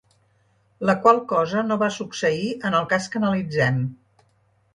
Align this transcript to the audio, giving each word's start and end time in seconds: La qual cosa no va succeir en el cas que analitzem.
La 0.89 0.95
qual 1.03 1.19
cosa 1.31 1.63
no 1.67 1.77
va 1.83 1.91
succeir 1.99 2.49
en 2.71 2.79
el 2.81 2.89
cas 2.95 3.11
que 3.13 3.21
analitzem. 3.23 3.79